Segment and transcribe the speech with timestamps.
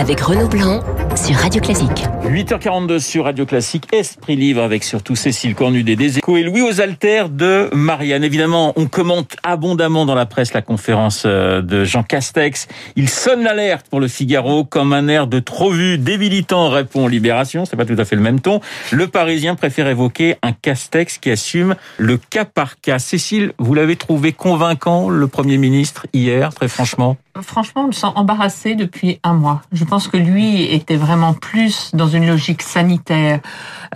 [0.00, 0.80] avec Renaud Blanc
[1.14, 2.06] sur Radio Classique.
[2.24, 6.80] 8h42 sur Radio Classique, Esprit Libre avec surtout Cécile Cornudet des Échos et Louis aux
[6.80, 8.22] Alters de Marianne.
[8.22, 12.68] Évidemment, on commente abondamment dans la presse la conférence euh, de Jean Castex.
[12.94, 17.64] Il sonne l'alerte pour le Figaro comme un air de trop vu débilitant répond Libération.
[17.64, 18.60] C'est pas tout à fait le même ton.
[18.92, 22.98] Le Parisien préfère évoquer un Castex qui assume le cas par cas.
[22.98, 27.16] Cécile, vous l'avez trouvé convaincant, le Premier ministre, hier, très franchement?
[27.42, 29.62] Franchement, on me sent embarrassé depuis un mois.
[29.72, 33.40] Je pense que lui était vraiment plus dans une logique sanitaire,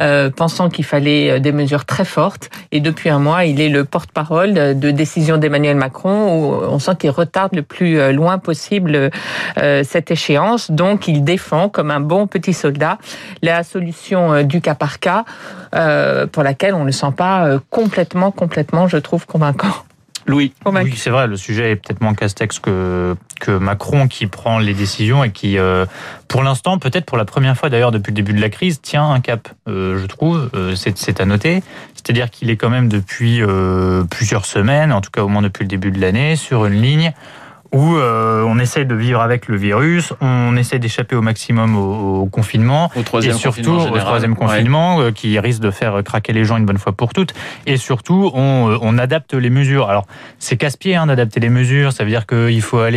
[0.01, 2.50] euh, pensant qu'il fallait euh, des mesures très fortes.
[2.73, 6.97] Et depuis un mois, il est le porte-parole de décision d'Emmanuel Macron, où on sent
[6.98, 9.10] qu'il retarde le plus euh, loin possible
[9.56, 10.70] cette échéance.
[10.70, 12.98] Donc, il défend, comme un bon petit soldat,
[13.42, 15.25] la solution du cas par cas,
[16.33, 19.75] pour laquelle on ne le sent pas complètement, complètement, je trouve, convaincant.
[20.27, 20.52] Louis.
[20.64, 24.72] Oui, c'est vrai, le sujet est peut-être moins casse-texte que, que Macron qui prend les
[24.72, 25.84] décisions et qui, euh,
[26.28, 29.11] pour l'instant, peut-être pour la première fois d'ailleurs depuis le début de la crise, tient
[29.11, 31.62] un cap, euh, je trouve, euh, c'est à noter.
[31.94, 33.41] C'est-à-dire qu'il est quand même depuis
[34.11, 37.14] plusieurs semaines, en tout cas au moins depuis le début de l'année, sur une ligne
[37.75, 42.27] où euh, on essaie de vivre avec le virus, on essaie d'échapper au maximum au,
[42.27, 46.66] confinement, et surtout au troisième confinement euh, qui risque de faire craquer les gens une
[46.66, 47.34] bonne fois pour toutes.
[47.66, 49.89] Et surtout, on, euh, on adapte les mesures.
[49.89, 50.06] Alors,
[50.39, 51.92] c'est casse-pied hein, d'adapter les mesures.
[51.92, 52.94] Ça veut dire qu'il faut aller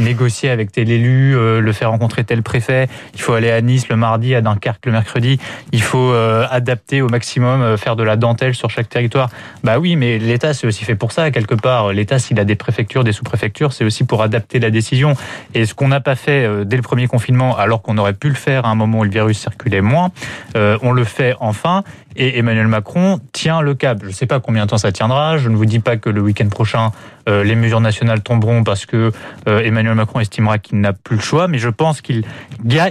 [0.00, 2.88] négocier avec tel élu, le faire rencontrer tel préfet.
[3.14, 5.38] Il faut aller à Nice le mardi, à Dunkerque le mercredi.
[5.70, 9.30] Il faut adapter au maximum, faire de la dentelle sur chaque territoire.
[9.62, 11.92] Bah oui, mais l'État c'est aussi fait pour ça quelque part.
[11.92, 15.14] L'État, s'il a des préfectures, des sous-préfectures, c'est pour adapter la décision.
[15.54, 18.28] Et ce qu'on n'a pas fait euh, dès le premier confinement, alors qu'on aurait pu
[18.28, 20.10] le faire à un moment où le virus circulait moins,
[20.56, 21.84] euh, on le fait enfin.
[22.16, 23.98] Et Emmanuel Macron tient le cap.
[24.02, 25.38] Je ne sais pas combien de temps ça tiendra.
[25.38, 26.90] Je ne vous dis pas que le week-end prochain,
[27.28, 29.12] euh, les mesures nationales tomberont parce que
[29.46, 31.48] Emmanuel Macron estimera qu'il n'a plus le choix.
[31.48, 32.24] Mais je pense qu'il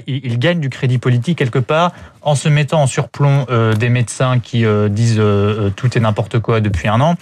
[0.08, 1.92] il gagne du crédit politique quelque part
[2.24, 3.46] en se mettant en surplomb
[3.78, 5.22] des médecins qui disent
[5.76, 7.16] tout et n'importe quoi depuis un an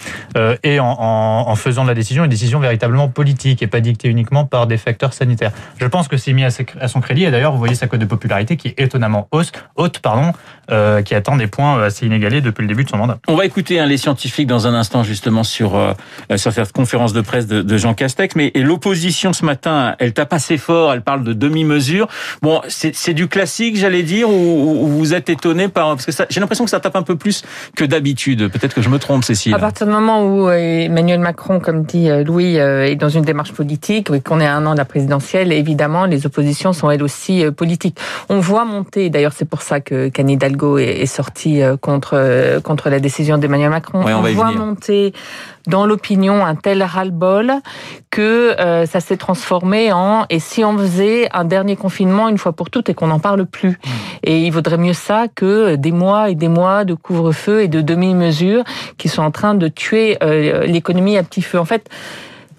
[0.62, 4.66] et en, faisant de la décision une décision véritablement politique et pas dictée uniquement par
[4.66, 5.52] des facteurs sanitaires.
[5.78, 8.06] Je pense que c'est mis à, son crédit et d'ailleurs vous voyez sa cote de
[8.06, 10.32] popularité qui est étonnamment hausse, haute, pardon,
[10.70, 13.18] euh, qui atteint des points assez inégalés depuis le début de son mandat.
[13.28, 15.92] On va écouter hein, les scientifiques dans un instant justement sur euh,
[16.36, 20.32] sur cette conférence de presse de, de Jean Castex, mais l'opposition ce matin, elle tape
[20.32, 22.08] assez fort, elle parle de demi-mesure.
[22.42, 26.64] Bon, c'est du classique, j'allais dire, ou, vous êtes étonné par parce que j'ai l'impression
[26.64, 27.42] que ça tape un peu plus
[27.76, 28.48] que d'habitude.
[28.48, 29.54] Peut-être que je me trompe, Cécile.
[29.54, 33.52] À partir du moment où euh, Emmanuel Macron, comme dit Louis, est dans une démarche
[33.52, 37.02] politique, et qu'on est à un an de la présidentielle, évidemment, les oppositions sont elles
[37.02, 37.98] aussi euh, politiques.
[38.28, 42.60] On voit monter, d'ailleurs, c'est pour ça que Canny Hidalgo est sorti euh, contre euh,
[42.60, 44.04] contre la décision d'Emmanuel Macron.
[44.06, 45.12] on, voit monter
[45.66, 47.52] dans l'opinion un tel ras-le-bol
[48.10, 52.70] que ça s'est transformé en et si on faisait un dernier confinement une fois pour
[52.70, 53.70] toutes et qu'on n'en parle plus?
[53.70, 53.88] Mmh.
[54.24, 57.82] Et il vaudrait mieux ça que des mois et des mois de couvre-feu et de
[57.82, 58.64] demi-mesures
[58.96, 60.18] qui sont en train de tuer
[60.66, 61.58] l'économie à petit feu.
[61.58, 61.88] En fait,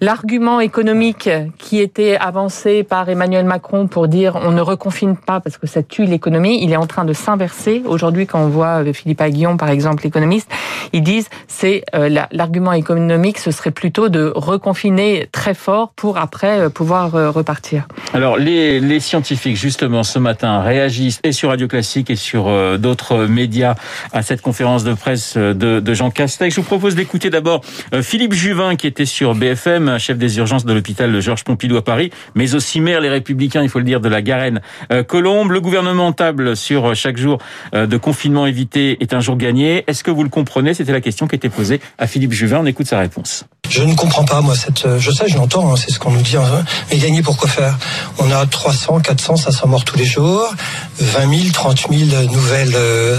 [0.03, 1.29] L'argument économique
[1.59, 5.83] qui était avancé par Emmanuel Macron pour dire on ne reconfine pas parce que ça
[5.83, 7.83] tue l'économie, il est en train de s'inverser.
[7.85, 10.49] Aujourd'hui, quand on voit euh, Philippe Aguillon, par exemple, l'économiste,
[10.91, 16.61] ils disent c'est euh, l'argument économique, ce serait plutôt de reconfiner très fort pour après
[16.61, 17.87] euh, pouvoir repartir.
[18.15, 23.75] Alors les, scientifiques justement ce matin réagissent et sur Radio Classique et sur d'autres médias
[24.13, 26.55] à cette conférence de presse de Jean Castex.
[26.55, 27.61] Je vous propose d'écouter d'abord
[28.01, 32.11] Philippe Juvin qui était sur BFM chef des urgences de l'hôpital Georges Pompidou à Paris,
[32.35, 35.51] mais aussi maire les Républicains, il faut le dire, de la Garenne euh, Colombe.
[35.51, 37.39] Le gouvernement table sur euh, chaque jour
[37.73, 39.83] euh, de confinement évité est un jour gagné.
[39.87, 40.73] Est-ce que vous le comprenez?
[40.73, 42.59] C'était la question qui était posée à Philippe Juvin.
[42.59, 43.45] On écoute sa réponse.
[43.71, 44.97] Je ne comprends pas, moi, cette.
[44.99, 46.35] Je sais, je l'entends, hein, c'est ce qu'on nous dit.
[46.35, 47.77] Hein, mais gagner, pourquoi faire?
[48.17, 50.53] On a 300, 400, 500 morts tous les jours,
[50.99, 52.75] 20 000, 30 000 nouvelles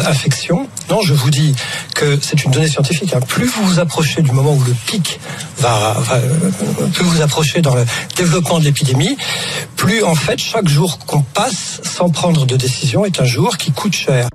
[0.06, 0.68] infections.
[0.90, 1.54] Non, je vous dis
[1.94, 3.14] que c'est une donnée scientifique.
[3.14, 3.20] Hein.
[3.26, 5.20] Plus vous vous approchez du moment où le pic
[5.58, 6.20] va, va
[6.92, 7.86] plus vous approchez dans le
[8.16, 9.16] développement de l'épidémie,
[9.76, 13.72] plus en fait chaque jour qu'on passe sans prendre de décision est un jour qui
[13.72, 14.28] coûte cher.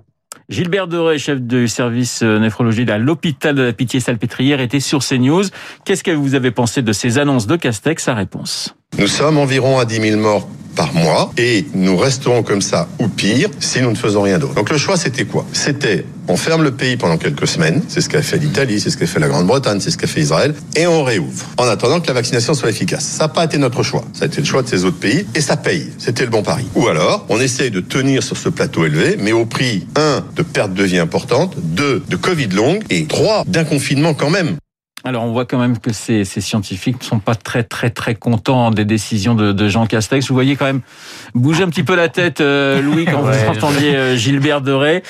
[0.49, 5.44] Gilbert Doré, chef du service euh, néphrologie à l'hôpital de la Pitié-Salpêtrière, était sur CNews.
[5.83, 8.01] Qu'est-ce que vous avez pensé de ces annonces de Castex?
[8.01, 8.73] Sa réponse.
[8.97, 10.47] Nous sommes environ à 10 000 morts
[10.77, 14.53] par mois et nous resterons comme ça ou pire si nous ne faisons rien d'autre.
[14.53, 15.45] Donc le choix c'était quoi?
[15.51, 18.97] C'était on ferme le pays pendant quelques semaines, c'est ce qu'a fait l'Italie, c'est ce
[18.97, 22.07] qu'a fait la Grande-Bretagne, c'est ce qu'a fait Israël, et on réouvre en attendant que
[22.07, 23.06] la vaccination soit efficace.
[23.06, 25.25] Ça n'a pas été notre choix, ça a été le choix de ces autres pays
[25.35, 25.88] et ça paye.
[25.97, 26.65] C'était le bon pari.
[26.75, 30.44] Ou alors on essaye de tenir sur ce plateau élevé, mais au prix un de
[30.44, 34.57] perte de vie importante, deux de Covid longue et trois d'un confinement quand même.
[35.03, 38.15] Alors on voit quand même que ces, ces, scientifiques ne sont pas très très très
[38.15, 40.27] contents des décisions de, de, Jean Castex.
[40.27, 40.81] Vous voyez quand même
[41.35, 45.03] bouger un petit peu la tête, euh, Louis, quand ouais, vous entendiez euh, Gilbert Deray.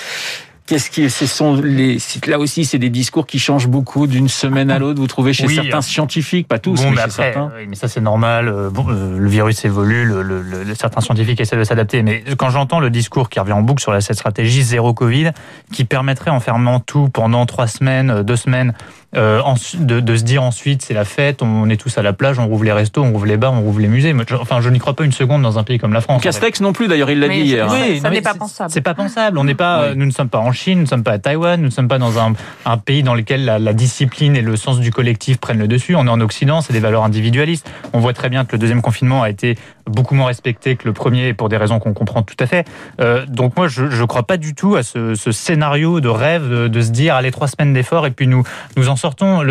[0.66, 1.98] Qu'est-ce qui, ce sont les,
[2.28, 5.00] là aussi, c'est des discours qui changent beaucoup d'une semaine à l'autre.
[5.00, 7.52] Vous trouvez chez oui, certains scientifiques, pas tous, bon, mais, mais, chez après, certains.
[7.56, 8.54] Oui, mais ça c'est normal.
[8.74, 12.04] Bon, euh, le virus évolue, le, le, le, certains scientifiques essaient de s'adapter.
[12.04, 15.32] Mais quand j'entends le discours qui revient en boucle sur cette stratégie zéro Covid,
[15.72, 18.74] qui permettrait en fermant tout pendant trois semaines, deux semaines,
[19.18, 19.42] euh,
[19.80, 22.48] de, de, se dire ensuite c'est la fête, on est tous à la plage, on
[22.48, 24.16] rouvre les restos, on rouvre les bars, on rouvre les musées.
[24.40, 26.22] Enfin, je n'y crois pas une seconde dans un pays comme la France.
[26.22, 27.68] Castex non plus, d'ailleurs, il l'a dit hier.
[27.72, 28.72] Oui, ça n'est pas pensable.
[28.72, 29.38] C'est pas pensable.
[29.38, 29.94] On n'est pas, oui.
[29.96, 31.88] nous ne sommes pas en Chine, nous ne sommes pas à Taïwan, nous ne sommes
[31.88, 32.34] pas dans un,
[32.66, 35.96] un pays dans lequel la, la, discipline et le sens du collectif prennent le dessus.
[35.96, 37.70] On est en Occident, c'est des valeurs individualistes.
[37.94, 40.94] On voit très bien que le deuxième confinement a été beaucoup moins respecté que le
[40.94, 42.68] premier pour des raisons qu'on comprend tout à fait.
[43.00, 46.82] Euh, donc moi, je ne crois pas du tout à ce, scénario de rêve de,
[46.82, 48.44] se dire allez trois semaines d'efforts et puis nous
[48.76, 49.42] nous en sortons.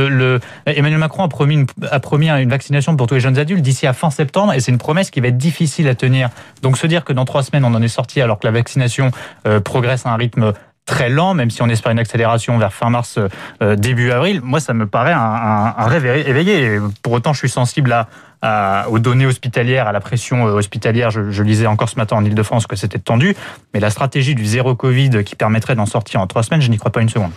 [0.67, 3.87] Emmanuel Macron a promis une, a promis une vaccination pour tous les jeunes adultes d'ici
[3.87, 6.31] à fin septembre et c'est une promesse qui va être difficile à tenir.
[6.63, 9.11] Donc se dire que dans trois semaines on en est sorti alors que la vaccination
[9.47, 10.53] euh, progresse à un rythme
[10.87, 13.19] très lent, même si on espère une accélération vers fin mars,
[13.61, 14.41] euh, début avril.
[14.43, 16.79] Moi, ça me paraît un rêve éveillé.
[17.03, 18.07] Pour autant, je suis sensible à,
[18.47, 21.11] à, aux données hospitalières, à la pression euh, hospitalière.
[21.11, 23.35] Je, je lisais encore ce matin en Ile-de-France que c'était tendu,
[23.75, 26.79] mais la stratégie du zéro Covid qui permettrait d'en sortir en trois semaines, je n'y
[26.79, 27.33] crois pas une seconde.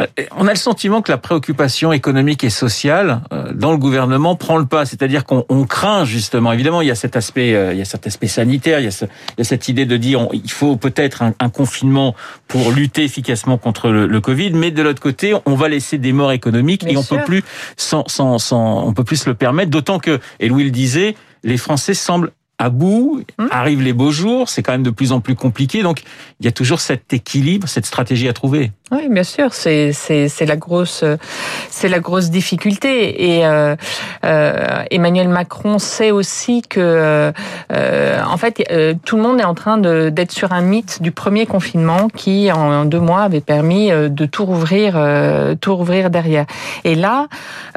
[0.00, 0.06] Euh,
[0.36, 4.56] On a le sentiment que la préoccupation économique et sociale euh, dans le gouvernement prend
[4.56, 6.52] le pas, c'est-à-dire qu'on craint justement.
[6.52, 8.90] Évidemment, il y a cet aspect, il y a cet aspect sanitaire, il y a,
[8.90, 12.14] ce, il y a cette idée de dire on, il faut peut-être un, un, confinement
[12.48, 16.12] pour lutter efficacement contre le, le Covid, mais de l'autre côté, on va laisser des
[16.12, 17.18] morts économiques Bien et on sûr.
[17.18, 17.42] peut plus
[17.76, 19.70] sans, sans, sans, on peut plus se le permettre.
[19.70, 22.30] D'autant que et Louis le disait, les Français semblent
[22.64, 23.46] à bout, mmh.
[23.50, 26.02] arrivent les beaux jours, c'est quand même de plus en plus compliqué, donc
[26.40, 28.72] il y a toujours cet équilibre, cette stratégie à trouver.
[28.90, 31.04] Oui, bien sûr, c'est c'est la grosse
[31.70, 33.76] c'est la grosse difficulté et euh,
[34.24, 37.32] euh, Emmanuel Macron sait aussi que
[37.72, 38.62] euh, en fait
[39.04, 42.84] tout le monde est en train d'être sur un mythe du premier confinement qui en
[42.84, 44.94] deux mois avait permis de tout rouvrir
[45.60, 46.46] tout rouvrir derrière
[46.84, 47.28] et là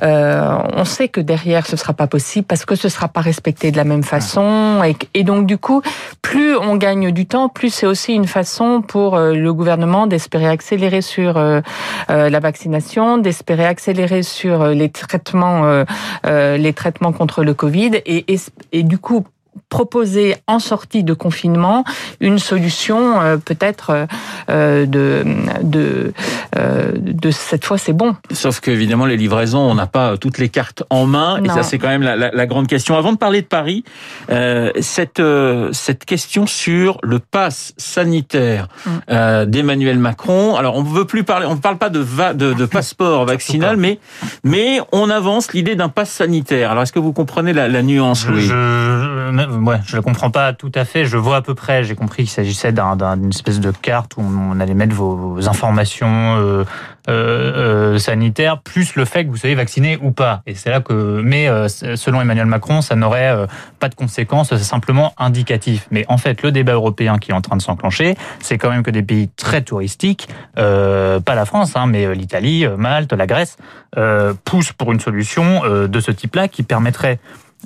[0.02, 3.78] on sait que derrière ce sera pas possible parce que ce sera pas respecté de
[3.78, 5.82] la même façon et, donc du coup
[6.22, 11.02] plus on gagne du temps plus c'est aussi une façon pour le gouvernement d'espérer accélérer
[11.02, 11.62] sur euh,
[12.10, 15.84] euh, la vaccination, d'espérer accélérer sur euh, les traitements,
[16.26, 18.02] les traitements contre le Covid.
[18.06, 19.26] Et du coup
[19.70, 21.84] proposer en sortie de confinement
[22.20, 24.08] une solution euh, peut-être
[24.50, 25.24] euh, de
[25.64, 26.14] de
[26.58, 28.16] euh, de cette fois c'est bon.
[28.32, 31.46] Sauf que évidemment les livraisons on n'a pas toutes les cartes en main non.
[31.46, 32.98] et ça c'est quand même la, la, la, grande question.
[32.98, 33.84] Avant de parler de Paris,
[34.80, 35.22] cette
[35.72, 39.46] cette question sur le pass sanitaire mm.
[39.46, 40.56] d'Emmanuel Macron.
[40.56, 43.78] Alors on veut plus parler, on ne parle pas de va, de, de passeport vaccinal,
[43.78, 44.00] mais
[44.44, 46.72] mais on avance l'idée d'un pass sanitaire.
[46.72, 48.48] Alors est-ce que vous comprenez la, la nuance, Louis?
[48.48, 51.06] je, ouais, je le comprends pas tout à fait.
[51.06, 51.84] Je vois à peu près.
[51.84, 56.38] J'ai compris qu'il s'agissait d'une un, espèce de carte où on, allait mettre vos, informations
[56.38, 56.64] euh,
[57.10, 60.42] euh, euh, sanitaires, plus le fait que vous soyez vacciné ou pas.
[60.46, 61.48] Et c'est là que, mais
[61.96, 63.48] selon Emmanuel Macron, ça n'aurait
[63.80, 64.50] pas de conséquences.
[64.50, 65.88] C'est simplement indicatif.
[65.92, 68.84] Mais en fait, le débat européen qui est en train de s'enclencher, c'est quand même
[68.84, 73.58] que des pays très touristiques, pas la France, hein, mais l'Italie, Malte, la Grèce,
[74.44, 77.20] poussent pour une solution de ce type-là qui permettrait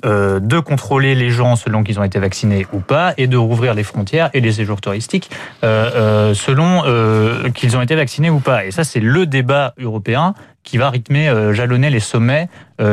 [0.04, 3.74] euh, de contrôler les gens selon qu'ils ont été vaccinés ou pas et de rouvrir
[3.74, 5.30] les frontières et les séjours touristiques
[5.62, 8.64] euh, euh, selon euh, qu'ils ont été vaccinés ou pas.
[8.64, 10.34] Et ça, c'est le débat européen
[10.64, 12.48] qui va rythmer, euh, jalonner les sommets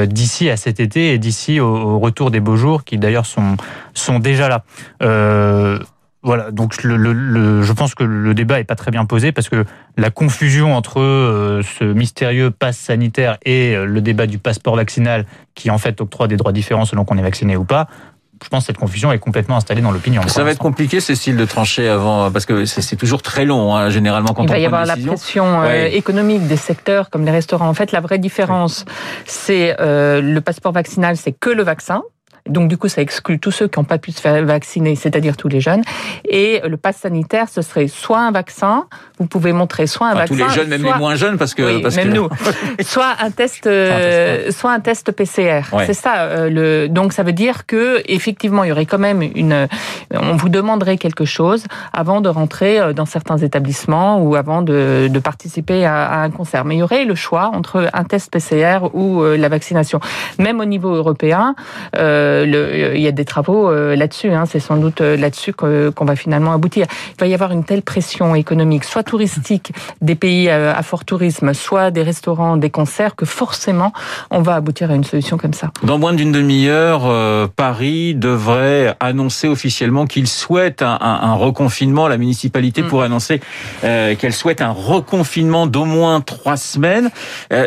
[0.05, 3.57] d'ici à cet été et d'ici au, au, retour des beaux jours qui d'ailleurs sont,
[3.95, 4.63] sont déjà là.
[6.21, 9.31] Voilà, donc le, le, le, je pense que le débat est pas très bien posé
[9.31, 9.63] parce que
[9.95, 15.25] la confusion entre euh, ce mystérieux pass sanitaire et euh, le débat du passeport vaccinal
[15.55, 17.87] qui en fait octroie des droits différents selon qu'on est vacciné ou pas,
[18.43, 20.21] je pense que cette confusion est complètement installée dans l'opinion.
[20.27, 23.89] Ça va être compliqué, Cécile, de trancher avant, parce que c'est toujours très long, hein,
[23.89, 25.95] généralement, quand Il on va y avoir la pression euh, ouais.
[25.95, 27.67] économique des secteurs comme les restaurants.
[27.67, 28.93] En fait, la vraie différence, oui.
[29.25, 32.01] c'est euh, le passeport vaccinal, c'est que le vaccin.
[32.47, 35.37] Donc du coup, ça exclut tous ceux qui n'ont pas pu se faire vacciner, c'est-à-dire
[35.37, 35.81] tous les jeunes.
[36.27, 38.85] Et le pass sanitaire, ce serait soit un vaccin,
[39.19, 40.93] vous pouvez montrer soit un enfin, vaccin, tous les jeunes, même soit...
[40.93, 42.15] les moins jeunes, parce que oui, parce même que...
[42.15, 42.29] nous,
[42.81, 45.61] soit un test, euh, soit un test PCR.
[45.73, 45.85] Ouais.
[45.85, 46.23] C'est ça.
[46.23, 46.89] Euh, le...
[46.89, 49.67] Donc ça veut dire que effectivement, il y aurait quand même une.
[50.13, 55.09] On vous demanderait quelque chose avant de rentrer euh, dans certains établissements ou avant de,
[55.11, 56.65] de participer à, à, un concert.
[56.65, 59.99] Mais il y aurait le choix entre un test PCR ou euh, la vaccination.
[60.37, 61.55] Même au niveau européen.
[61.95, 64.31] Euh, le, il y a des travaux là-dessus.
[64.31, 66.87] Hein, c'est sans doute là-dessus qu'on va finalement aboutir.
[67.17, 69.71] Il va y avoir une telle pression économique, soit touristique
[70.01, 73.93] des pays à fort tourisme, soit des restaurants, des concerts, que forcément
[74.31, 75.71] on va aboutir à une solution comme ça.
[75.83, 82.07] Dans moins d'une demi-heure, Paris devrait annoncer officiellement qu'il souhaite un, un, reconfinement.
[82.07, 82.87] La municipalité mm.
[82.87, 83.41] pourrait annoncer
[83.81, 87.09] qu'elle souhaite un reconfinement d'au moins trois semaines.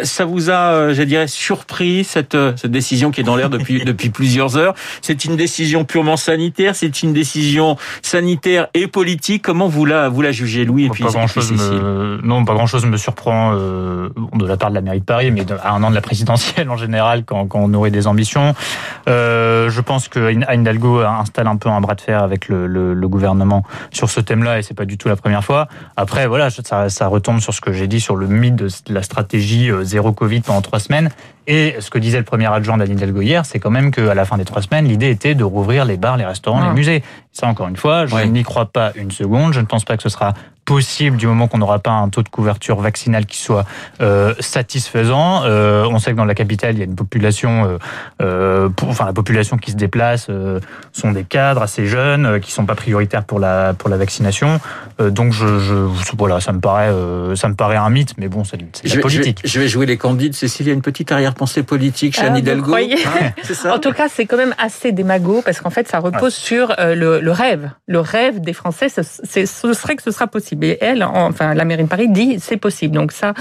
[0.02, 4.10] ça vous a, je dirais, surpris cette, cette décision qui est dans l'air depuis, depuis
[4.10, 4.51] plusieurs
[5.00, 10.22] C'est une décision purement sanitaire C'est une décision sanitaire et politique Comment vous la, vous
[10.22, 12.20] la jugez, Louis et puis, pas grand chose me...
[12.22, 15.44] Non, pas grand-chose me surprend euh, de la part de la mairie de Paris, mais
[15.62, 18.54] à un an de la présidentielle en général, quand, quand on aurait des ambitions.
[19.08, 22.66] Euh, je pense que Anne Hidalgo installe un peu un bras de fer avec le,
[22.66, 25.68] le, le gouvernement sur ce thème-là, et c'est pas du tout la première fois.
[25.96, 29.02] Après, voilà, ça, ça retombe sur ce que j'ai dit sur le mythe de la
[29.02, 31.10] stratégie euh, zéro Covid pendant trois semaines.
[31.46, 34.24] Et ce que disait le premier adjoint d'Anne Hidalgo hier, c'est quand même qu'à la
[34.24, 36.74] fin des trois semaines, l'idée était de rouvrir les bars, les restaurants, les ah.
[36.74, 37.02] musées.
[37.32, 39.52] Ça, encore une fois, je n'y crois pas une seconde.
[39.52, 40.34] Je ne pense pas que ce sera
[40.64, 43.64] possible du moment qu'on n'aura pas un taux de couverture vaccinale qui soit
[44.00, 45.42] euh, satisfaisant.
[45.44, 47.78] Euh, on sait que dans la capitale, il y a une population, euh,
[48.20, 50.60] euh pour, enfin la population qui se déplace euh,
[50.92, 54.60] sont des cadres assez jeunes euh, qui sont pas prioritaires pour la pour la vaccination.
[54.98, 55.74] donc je, je,
[56.16, 56.92] voilà, ça me paraît
[57.36, 58.58] ça me paraît un mythe, mais bon, c'est
[58.94, 59.40] la politique.
[59.44, 60.34] Je vais, jouer les candides.
[60.34, 62.74] Cécile, il y a une petite arrière-pensée politique chez ah, Anne Hidalgo.
[62.74, 66.34] Hein, ça en tout cas, c'est quand même assez démago parce qu'en fait, ça repose
[66.34, 67.70] sur le, le, rêve.
[67.88, 70.61] Le rêve des Français, ce, ce serait que ce sera possible.
[70.62, 72.94] Et elle, enfin la mairie de Paris dit c'est possible.
[72.94, 73.34] Donc ça,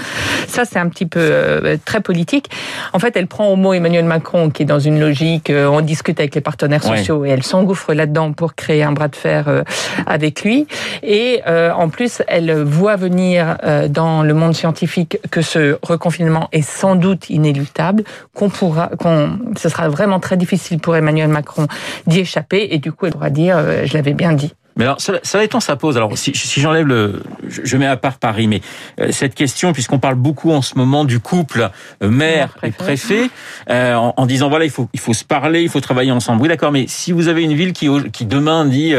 [0.46, 2.50] ça c'est un petit peu euh, très politique.
[2.92, 5.80] En fait, elle prend au mot Emmanuel Macron qui est dans une logique, euh, on
[5.80, 9.48] discute avec les partenaires sociaux et elle s'engouffre là-dedans pour créer un bras de fer
[9.48, 9.62] euh,
[10.06, 10.66] avec lui.
[11.02, 13.56] Et en plus, elle voit venir
[13.88, 19.68] dans le monde scientifique que ce reconfinement est sans doute inéluctable, qu'on pourra, qu'on, ce
[19.68, 21.66] sera vraiment très difficile pour Emmanuel Macron
[22.06, 22.68] d'y échapper.
[22.70, 24.54] Et du coup, elle pourra dire, je l'avais bien dit.
[24.76, 25.96] Mais alors, cela étant, ça pose.
[25.96, 28.60] Alors, si, si j'enlève le, je, mets à part Paris, mais
[29.00, 31.70] euh, cette question, puisqu'on parle beaucoup en ce moment du couple
[32.02, 33.28] euh, maire et préfet,
[33.70, 36.42] euh, en, en, disant voilà, il faut, il faut se parler, il faut travailler ensemble.
[36.42, 36.72] Oui, d'accord.
[36.72, 38.94] Mais si vous avez une ville qui, qui demain dit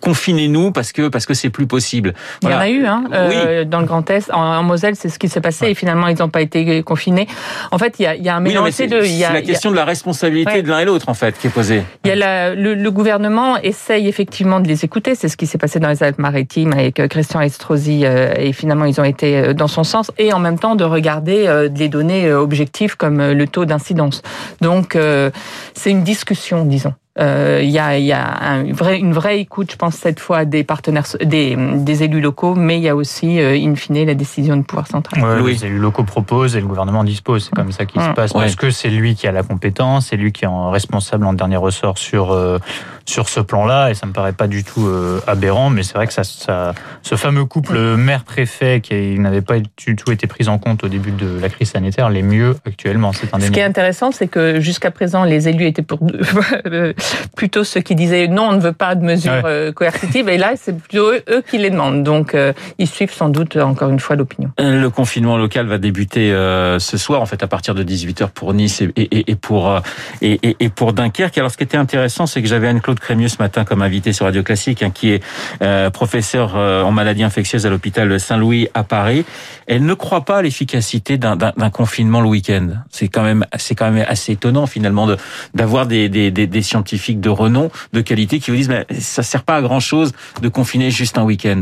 [0.00, 2.12] confinez-nous parce que parce que c'est plus possible.
[2.42, 3.66] Il y en a eu, hein, oui.
[3.66, 6.28] dans le Grand Est, en, Moselle, c'est ce qui s'est passé et finalement ils n'ont
[6.28, 7.26] pas été confinés.
[7.70, 8.72] En fait, il y a, il y a un mélange oui.
[8.72, 11.82] C'est la question de la responsabilité de l'un et l'autre en fait qui est posée.
[12.04, 15.14] Il y a la, le, le gouvernement essaye effectivement les écouter.
[15.14, 18.84] C'est ce qui s'est passé dans les Alpes-Maritimes avec euh, Christian Estrosi euh, et finalement
[18.84, 22.32] ils ont été euh, dans son sens et en même temps de regarder des données
[22.32, 24.22] objectives comme le taux d'incidence.
[24.60, 24.96] Donc
[25.74, 26.94] c'est une discussion, disons.
[27.18, 30.44] Euh, il y a, y a un vrai, une vraie écoute, je pense, cette fois
[30.44, 34.14] des partenaires, des, des élus locaux, mais il y a aussi, euh, in fine, la
[34.14, 35.22] décision du pouvoir central.
[35.24, 37.44] Ouais, Les élus locaux proposent et le gouvernement dispose.
[37.44, 38.32] C'est comme ça qu'il se passe.
[38.32, 41.56] Parce que c'est lui qui a la compétence, c'est lui qui est responsable en dernier
[41.56, 42.58] ressort sur euh,
[43.06, 44.90] sur ce plan-là, et ça me paraît pas du tout
[45.28, 45.70] aberrant.
[45.70, 50.10] Mais c'est vrai que ça, ça, ce fameux couple maire-préfet qui n'avait pas du tout
[50.10, 53.12] été pris en compte au début de la crise sanitaire, l'est mieux actuellement.
[53.12, 56.00] C'est Ce qui est intéressant, c'est que jusqu'à présent, les élus étaient pour
[57.36, 60.28] plutôt ceux qui disaient non, on ne veut pas de mesures euh, coercitives.
[60.28, 62.02] Et là, c'est plutôt eux, qui les demandent.
[62.02, 64.50] Donc, euh, ils suivent sans doute, encore une fois, l'opinion.
[64.60, 66.30] Euh, le confinement local va débuter
[66.78, 69.80] ce soir, en fait, à partir de 18h pour Nice et, et, et pour,
[70.22, 71.38] et, et, pour Dunkerque.
[71.38, 74.26] Alors, ce qui était intéressant, c'est que j'avais Anne-Claude Crémieux ce matin comme invité sur
[74.26, 75.22] Radio Classique, hein, qui est
[75.92, 79.24] professeur en maladies infectieuses à l'hôpital Saint-Louis à Paris.
[79.66, 82.68] Elle ne croit pas à l'efficacité d'un confinement le week-end.
[82.90, 85.08] C'est quand même, c'est quand même assez étonnant finalement
[85.54, 89.22] d'avoir des, des, des, des scientifiques de renom, de qualité, qui vous disent mais ça
[89.22, 90.12] sert pas à grand chose
[90.42, 91.60] de confiner juste un week-end.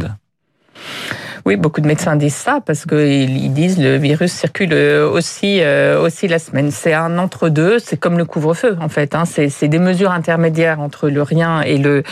[1.46, 6.26] Oui, beaucoup de médecins disent ça parce qu'ils disent le virus circule aussi euh, aussi
[6.26, 6.70] la semaine.
[6.70, 9.14] C'est un entre-deux, c'est comme le couvre-feu en fait.
[9.14, 9.24] Hein.
[9.26, 12.02] C'est des mesures intermédiaires entre le rien et le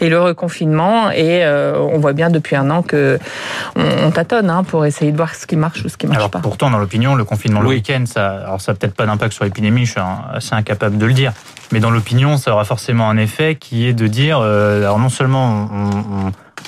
[0.00, 1.12] et le reconfinement.
[1.12, 3.20] Et euh, on voit bien depuis un an que
[3.76, 6.30] on, tâtonne hein, pour essayer de voir ce qui marche ou ce qui marche alors,
[6.30, 6.40] pas.
[6.40, 9.86] Pourtant, dans l'opinion, le confinement le week-end, ça, alors ça peut-être pas d'impact sur l'épidémie.
[9.86, 10.00] Je suis
[10.32, 11.32] assez incapable de le dire.
[11.72, 15.08] Mais dans l'opinion, ça aura forcément un effet qui est de dire, euh, alors non
[15.08, 15.68] seulement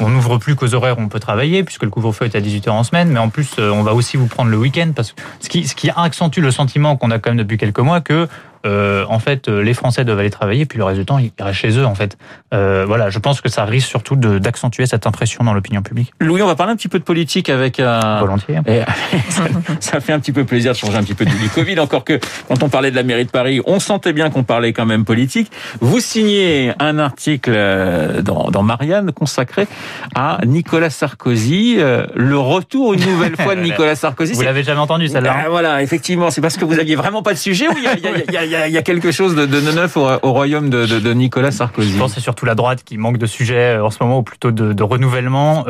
[0.00, 2.70] on, n'ouvre plus qu'aux horaires où on peut travailler, puisque le couvre-feu est à 18h
[2.70, 5.22] en semaine, mais en plus, euh, on va aussi vous prendre le week-end, parce que
[5.40, 8.28] ce qui, ce qui accentue le sentiment qu'on a quand même depuis quelques mois que
[8.66, 11.32] euh, en fait, euh, les Français doivent aller travailler, puis le reste du temps, ils
[11.40, 12.16] restent chez eux, en fait.
[12.54, 16.12] Euh, voilà, je pense que ça risque surtout d'accentuer cette impression dans l'opinion publique.
[16.20, 18.20] Louis, on va parler un petit peu de politique avec un...
[18.20, 18.60] Volontiers.
[19.80, 22.20] ça, fait un petit peu plaisir de changer un petit peu du Covid, encore que
[22.48, 25.04] quand on parlait de la mairie de Paris, on sentait bien qu'on parlait quand même
[25.04, 25.50] politique.
[25.80, 29.66] Vous signez un article euh, dans, dans Marianne consacré
[30.14, 31.78] à Nicolas Sarkozy,
[32.14, 34.34] le retour une nouvelle fois de Nicolas Sarkozy.
[34.34, 37.32] Vous l'avez jamais entendu, celle-là ah, Voilà, effectivement, c'est parce que vous aviez vraiment pas
[37.32, 38.51] de sujet ou il y a, il y a, y, a
[38.84, 41.92] quelque chose de, neuf au, royaume de, Nicolas Sarkozy.
[41.92, 44.50] Je pense c'est surtout la droite qui manque de sujets en ce moment, ou plutôt
[44.50, 45.66] de, renouvellement.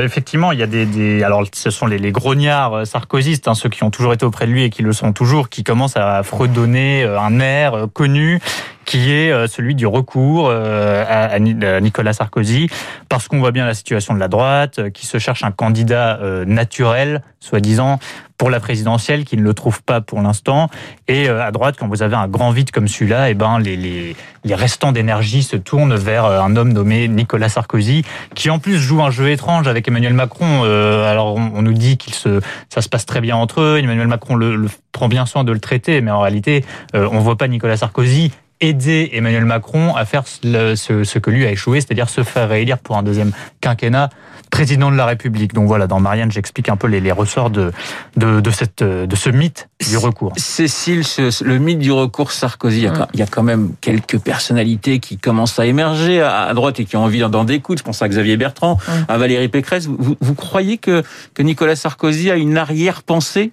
[0.00, 3.90] effectivement, il y a des, alors ce sont les, grognards sarkozystes, hein, ceux qui ont
[3.90, 7.40] toujours été auprès de lui et qui le sont toujours, qui commencent à fredonner un
[7.40, 8.40] air connu
[8.84, 12.68] qui est euh, celui du recours euh, à Nicolas Sarkozy,
[13.08, 16.20] parce qu'on voit bien la situation de la droite, euh, qui se cherche un candidat
[16.46, 17.98] naturel, soi-disant,
[18.38, 20.68] pour la présidentielle, qui ne le trouve pas pour l'instant.
[21.08, 24.16] Et à droite, quand vous avez un grand vide comme celui-là, eh ben les, les,
[24.44, 29.02] les restants d'énergie se tournent vers un homme nommé Nicolas Sarkozy, qui en plus joue
[29.02, 30.64] un jeu étrange avec Emmanuel Macron.
[30.64, 33.78] alors on, nous dit qu'il se, ça se passe très bien entre eux.
[33.78, 36.64] Emmanuel Macron le, le prend bien soin de le traiter, mais en réalité,
[36.94, 38.32] on voit pas Nicolas Sarkozy
[38.68, 42.96] aider Emmanuel Macron à faire ce, que lui a échoué, c'est-à-dire se faire réélire pour
[42.96, 44.10] un deuxième quinquennat
[44.50, 45.52] président de la République.
[45.52, 47.72] Donc voilà, dans Marianne, j'explique un peu les, ressorts de,
[48.16, 50.32] de, cette, de ce mythe du recours.
[50.36, 51.02] Cécile,
[51.42, 55.66] le mythe du recours Sarkozy, il y, a, quand même quelques personnalités qui commencent à
[55.66, 57.80] émerger à droite et qui ont envie d'en découdre.
[57.80, 58.78] Je pense à Xavier Bertrand,
[59.08, 59.86] à Valérie Pécresse.
[59.86, 61.02] Vous, vous croyez que,
[61.34, 63.50] que Nicolas Sarkozy a une arrière-pensée?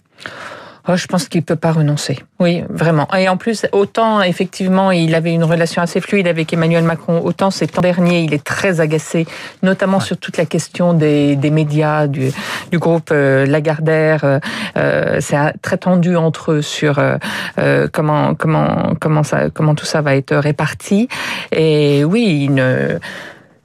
[0.87, 2.19] Oh, je pense qu'il peut pas renoncer.
[2.39, 3.07] Oui, vraiment.
[3.15, 7.51] Et en plus, autant effectivement, il avait une relation assez fluide avec Emmanuel Macron, autant
[7.51, 9.27] ces temps derniers, il est très agacé,
[9.61, 12.31] notamment sur toute la question des, des médias, du,
[12.71, 14.23] du groupe euh, Lagardère.
[14.23, 14.39] Euh,
[14.77, 17.17] euh c'est très tendu entre eux sur euh,
[17.59, 21.07] euh, comment comment comment ça comment tout ça va être réparti.
[21.51, 22.99] Et oui, une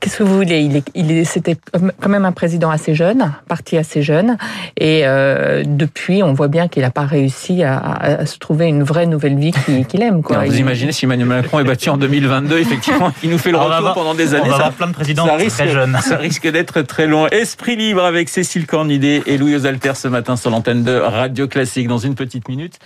[0.00, 0.60] Qu'est-ce que vous voulez?
[0.60, 4.36] Il, est, il est, c'était quand même un président assez jeune, parti assez jeune,
[4.76, 8.82] et euh, depuis, on voit bien qu'il n'a pas réussi à, à, se trouver une
[8.82, 9.52] vraie nouvelle vie
[9.88, 10.22] qu'il, aime.
[10.22, 10.44] Quoi.
[10.44, 13.94] vous imaginez si Emmanuel Macron est battu en 2022, effectivement, il nous fait le retour
[13.94, 14.44] pendant des années.
[14.44, 15.96] On va avoir plein de présidents risque, très jeunes.
[16.02, 17.26] Ça risque d'être très long.
[17.28, 21.88] Esprit libre avec Cécile Cornidet et Louis Osalter ce matin sur l'antenne de Radio Classique.
[21.88, 22.78] Dans une petite minute.